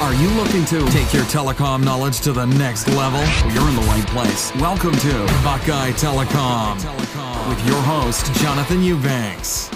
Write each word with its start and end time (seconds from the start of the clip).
Are 0.00 0.14
you 0.14 0.28
looking 0.30 0.64
to 0.66 0.86
take 0.92 1.12
your 1.12 1.24
telecom 1.24 1.84
knowledge 1.84 2.20
to 2.20 2.32
the 2.32 2.46
next 2.46 2.86
level? 2.86 3.18
Well, 3.18 3.52
you're 3.52 3.68
in 3.68 3.74
the 3.74 3.82
right 3.82 4.06
place. 4.06 4.54
Welcome 4.54 4.92
to 4.92 5.26
Buckeye 5.42 5.90
Telecom 5.90 6.76
with 7.48 7.66
your 7.66 7.82
host, 7.82 8.32
Jonathan 8.34 8.80
Eubanks. 8.84 9.68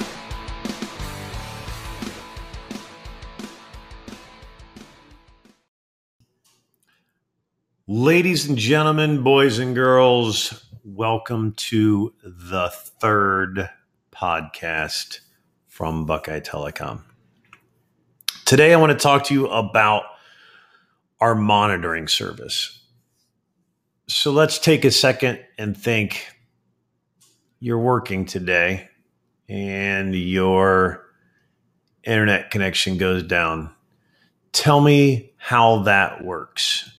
Ladies 7.89 8.49
and 8.49 8.57
gentlemen, 8.57 9.25
boys 9.25 9.59
and 9.59 9.75
girls, 9.75 10.67
welcome 10.85 11.53
to 11.55 12.15
the 12.23 12.71
third 12.73 13.69
podcast 14.13 15.19
from 15.67 16.07
Buckeye 16.07 16.39
Telecom. 16.39 17.01
Today, 18.45 18.73
I 18.73 18.77
want 18.77 18.93
to 18.93 18.99
talk 18.99 19.25
to 19.25 19.35
you 19.35 19.49
about 19.49 20.05
our 21.23 21.37
monitoring 21.37 22.09
service. 22.09 22.81
So 24.09 24.33
let's 24.33 24.59
take 24.59 24.85
a 24.85 24.91
second 24.91 25.39
and 25.57 25.77
think 25.77 26.27
you're 27.61 27.79
working 27.79 28.27
today 28.27 28.89
and 29.49 30.17
your 30.17 31.05
internet 32.03 32.51
connection 32.51 32.99
goes 32.99 33.23
down. 33.23 33.73
Tell 34.51 34.81
me 34.81 35.33
how 35.37 35.85
that 35.85 36.25
works. 36.25 36.91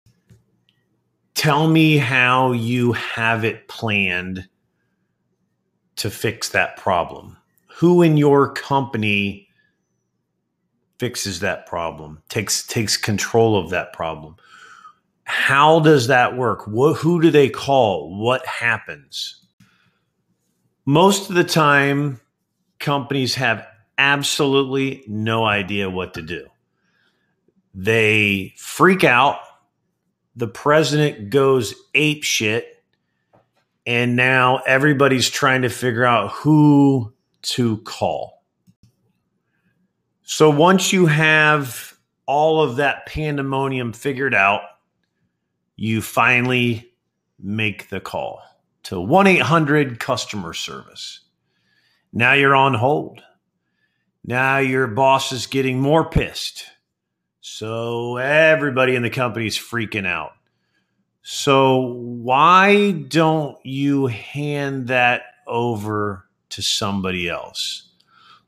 Tell 1.35 1.68
me 1.68 1.98
how 1.98 2.54
you 2.54 2.94
have 2.94 3.44
it 3.44 3.68
planned 3.68 4.48
to 5.98 6.10
fix 6.10 6.48
that 6.48 6.77
problem. 6.77 7.35
Who 7.76 8.02
in 8.02 8.16
your 8.16 8.54
company 8.54 9.49
fixes 11.03 11.41
that 11.41 11.66
problem, 11.66 12.23
takes 12.30 12.66
takes 12.66 12.95
control 12.95 13.57
of 13.57 13.71
that 13.71 13.91
problem? 13.91 14.38
How 15.26 15.81
does 15.81 16.07
that 16.07 16.37
work? 16.37 16.65
What, 16.65 16.93
who 16.93 17.21
do 17.21 17.29
they 17.29 17.49
call? 17.49 18.18
What 18.18 18.45
happens? 18.45 19.45
Most 20.85 21.29
of 21.29 21.35
the 21.35 21.43
time, 21.43 22.21
companies 22.79 23.35
have 23.35 23.68
absolutely 23.98 25.04
no 25.05 25.43
idea 25.43 25.90
what 25.90 26.13
to 26.13 26.21
do. 26.21 26.48
They 27.73 28.54
freak 28.55 29.04
out 29.04 29.40
the 30.38 30.48
president 30.48 31.29
goes 31.29 31.76
ape 31.93 32.23
shit 32.23 32.82
and 33.85 34.15
now 34.15 34.62
everybody's 34.65 35.29
trying 35.29 35.63
to 35.63 35.70
figure 35.70 36.05
out 36.05 36.32
who 36.32 37.13
to 37.41 37.79
call. 37.79 38.32
So 40.24 40.49
once 40.49 40.93
you 40.93 41.05
have 41.05 41.98
all 42.26 42.62
of 42.62 42.77
that 42.77 43.05
pandemonium 43.05 43.93
figured 43.93 44.34
out, 44.34 44.62
you 45.76 46.02
finally 46.02 46.91
make 47.40 47.90
the 47.90 47.99
call 47.99 48.41
to 48.84 48.99
1 48.99 49.27
800 49.27 49.99
customer 49.99 50.54
service. 50.54 51.21
Now 52.12 52.34
you're 52.34 52.55
on 52.55 52.74
hold. 52.74 53.21
Now 54.26 54.60
your 54.60 54.88
boss 54.88 55.32
is 55.32 55.48
getting 55.48 55.79
more 55.79 56.10
pissed 56.10 56.66
so 57.46 58.16
everybody 58.16 58.96
in 58.96 59.04
the 59.04 59.10
company 59.10 59.48
is 59.48 59.57
freaking 59.57 60.07
out. 60.07 60.32
So 61.24 61.82
why 61.82 62.91
don't 62.91 63.57
you 63.66 64.07
hand 64.07 64.88
that 64.88 65.24
over 65.46 66.25
to 66.51 66.62
somebody 66.62 67.28
else? 67.28 67.90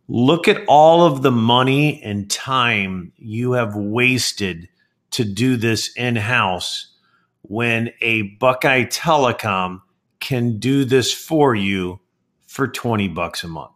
Look 0.07 0.47
at 0.47 0.63
all 0.67 1.05
of 1.05 1.23
the 1.23 1.31
money 1.31 2.01
and 2.03 2.29
time 2.29 3.11
you 3.17 3.53
have 3.53 3.75
wasted 3.75 4.69
to 5.11 5.23
do 5.23 5.57
this 5.57 5.91
in 5.95 6.15
house 6.15 6.93
when 7.41 7.91
a 8.01 8.23
Buckeye 8.39 8.83
Telecom 8.85 9.81
can 10.19 10.59
do 10.59 10.85
this 10.85 11.13
for 11.13 11.55
you 11.55 11.99
for 12.47 12.67
20 12.67 13.07
bucks 13.09 13.43
a 13.43 13.47
month. 13.47 13.71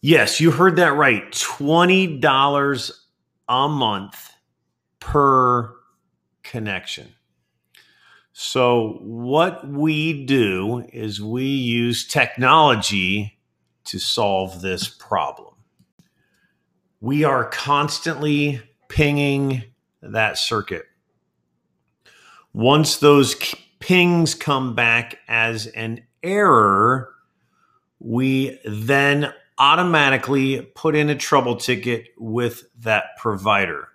Yes, 0.00 0.40
you 0.40 0.50
heard 0.50 0.76
that 0.76 0.94
right. 0.94 1.30
$20 1.32 2.92
a 3.48 3.68
month 3.68 4.32
per 5.00 5.74
connection. 6.42 7.14
So, 8.32 8.98
what 9.00 9.66
we 9.66 10.26
do 10.26 10.86
is 10.92 11.22
we 11.22 11.44
use 11.44 12.06
technology 12.06 13.35
to 13.86 13.98
solve 13.98 14.62
this 14.62 14.88
problem. 14.88 15.54
We 17.00 17.24
are 17.24 17.48
constantly 17.48 18.60
pinging 18.88 19.64
that 20.02 20.38
circuit. 20.38 20.86
Once 22.52 22.96
those 22.96 23.36
pings 23.80 24.34
come 24.34 24.74
back 24.74 25.18
as 25.28 25.66
an 25.66 26.02
error, 26.22 27.12
we 27.98 28.58
then 28.64 29.32
automatically 29.58 30.62
put 30.74 30.94
in 30.94 31.08
a 31.08 31.14
trouble 31.14 31.56
ticket 31.56 32.08
with 32.18 32.64
that 32.80 33.16
provider. 33.18 33.88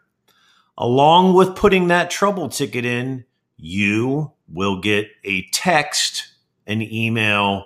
Along 0.78 1.34
with 1.34 1.56
putting 1.56 1.88
that 1.88 2.10
trouble 2.10 2.50
ticket 2.50 2.86
in, 2.86 3.26
you 3.58 4.32
will 4.48 4.80
get 4.82 5.08
a 5.24 5.48
text, 5.52 6.28
an 6.66 6.82
email, 6.82 7.66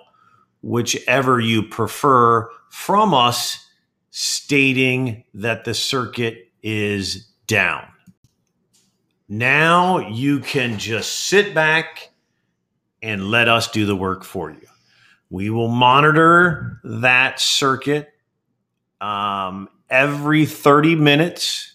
whichever 0.66 1.38
you 1.38 1.62
prefer 1.62 2.50
from 2.70 3.14
us 3.14 3.68
stating 4.10 5.22
that 5.32 5.64
the 5.64 5.72
circuit 5.72 6.50
is 6.60 7.28
down. 7.46 7.86
Now 9.28 9.98
you 9.98 10.40
can 10.40 10.80
just 10.80 11.28
sit 11.28 11.54
back 11.54 12.10
and 13.00 13.30
let 13.30 13.46
us 13.46 13.70
do 13.70 13.86
the 13.86 13.94
work 13.94 14.24
for 14.24 14.50
you. 14.50 14.66
We 15.30 15.50
will 15.50 15.68
monitor 15.68 16.80
that 16.82 17.38
circuit 17.38 18.08
um, 19.00 19.68
every 19.88 20.46
30 20.46 20.96
minutes. 20.96 21.74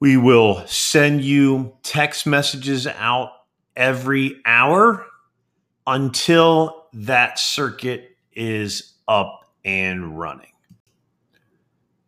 We 0.00 0.16
will 0.16 0.66
send 0.66 1.20
you 1.22 1.76
text 1.82 2.26
messages 2.26 2.86
out 2.86 3.32
every 3.76 4.40
hour 4.46 5.04
until 5.86 6.77
that 6.92 7.38
circuit 7.38 8.16
is 8.32 8.94
up 9.06 9.44
and 9.64 10.18
running. 10.18 10.52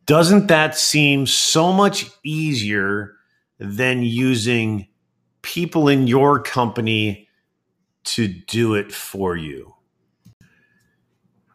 Doesn't 0.07 0.49
that 0.49 0.77
seem 0.77 1.27
so 1.27 1.73
much 1.73 2.11
easier 2.25 3.15
than 3.59 4.03
using 4.03 4.89
people 5.43 5.89
in 5.89 6.07
your 6.07 6.41
company 6.41 7.29
to 8.05 8.27
do 8.27 8.75
it 8.75 8.93
for 8.93 9.37
you. 9.37 9.75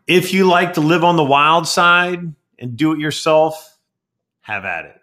If 0.07 0.33
you 0.33 0.45
like 0.45 0.73
to 0.73 0.81
live 0.81 1.03
on 1.03 1.15
the 1.15 1.23
wild 1.23 1.67
side 1.67 2.33
and 2.59 2.77
do 2.77 2.93
it 2.93 2.99
yourself, 2.99 3.77
have 4.41 4.65
at 4.65 4.85
it. 4.85 5.01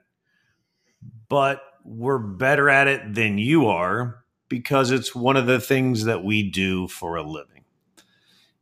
But 1.28 1.60
we're 1.84 2.18
better 2.18 2.70
at 2.70 2.86
it 2.86 3.14
than 3.14 3.38
you 3.38 3.66
are 3.66 4.22
because 4.48 4.92
it's 4.92 5.14
one 5.14 5.36
of 5.36 5.46
the 5.46 5.58
things 5.58 6.04
that 6.04 6.22
we 6.22 6.48
do 6.48 6.86
for 6.86 7.16
a 7.16 7.22
living. 7.22 7.61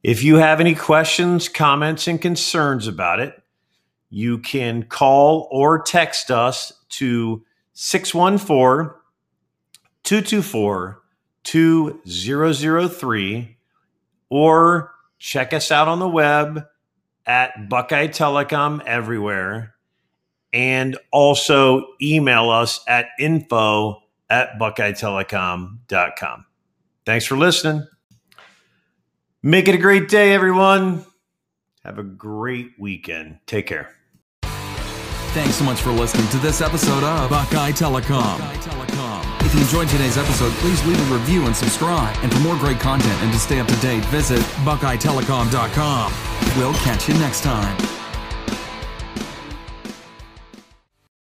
If 0.02 0.22
you 0.22 0.36
have 0.36 0.60
any 0.60 0.74
questions, 0.74 1.48
comments, 1.48 2.06
and 2.08 2.20
concerns 2.20 2.86
about 2.86 3.20
it, 3.20 3.42
you 4.08 4.38
can 4.38 4.84
call 4.84 5.48
or 5.50 5.82
text 5.82 6.30
us 6.30 6.72
to 6.90 7.44
614 7.74 8.94
224 10.02 11.02
2003 11.44 13.56
or 14.28 14.92
check 15.18 15.52
us 15.52 15.70
out 15.70 15.88
on 15.88 15.98
the 15.98 16.08
web 16.08 16.64
at 17.26 17.68
Buckeye 17.68 18.08
Telecom 18.08 18.82
everywhere 18.84 19.74
and 20.52 20.98
also 21.12 21.86
email 22.02 22.50
us 22.50 22.80
at 22.88 23.06
info 23.18 24.02
at 24.28 24.58
buckeyetelecom.com. 24.58 26.46
Thanks 27.06 27.26
for 27.26 27.36
listening. 27.36 27.86
Make 29.42 29.68
it 29.68 29.74
a 29.74 29.78
great 29.78 30.08
day, 30.08 30.32
everyone. 30.34 31.04
Have 31.84 31.98
a 31.98 32.02
great 32.02 32.72
weekend. 32.78 33.38
Take 33.46 33.66
care. 33.66 33.90
Thanks 35.32 35.54
so 35.54 35.64
much 35.64 35.80
for 35.80 35.92
listening 35.92 36.26
to 36.28 36.38
this 36.38 36.60
episode 36.60 37.04
of 37.04 37.30
Buckeye 37.30 37.72
Telecom. 37.72 38.38
Buckeye 38.38 38.56
Telecom. 38.56 39.46
If 39.46 39.54
you 39.54 39.60
enjoyed 39.60 39.88
today's 39.88 40.18
episode, 40.18 40.52
please 40.54 40.84
leave 40.86 41.00
a 41.10 41.14
review 41.14 41.46
and 41.46 41.56
subscribe. 41.56 42.16
And 42.22 42.32
for 42.32 42.40
more 42.40 42.56
great 42.56 42.78
content 42.78 43.20
and 43.22 43.32
to 43.32 43.38
stay 43.38 43.60
up 43.60 43.68
to 43.68 43.76
date, 43.76 44.04
visit 44.06 44.40
BuckeyeTelecom.com. 44.64 46.12
We'll 46.56 46.74
catch 46.74 47.08
you 47.08 47.14
next 47.14 47.42
time. 47.42 47.99